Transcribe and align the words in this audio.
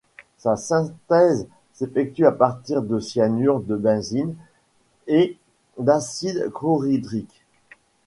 Sa 0.39 0.55
synthèse 0.55 1.45
s'effectue 1.73 2.25
à 2.25 2.31
partir 2.31 2.81
de 2.81 2.99
cyanure 2.99 3.59
de 3.59 3.75
benzyle 3.75 4.33
et 5.05 5.37
d'acide 5.77 6.49
chlorhydrique. 6.51 7.43